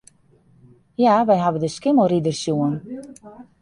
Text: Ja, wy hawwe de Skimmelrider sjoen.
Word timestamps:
Ja, 1.03 1.15
wy 1.27 1.35
hawwe 1.43 1.59
de 1.63 1.69
Skimmelrider 1.75 2.35
sjoen. 2.41 2.75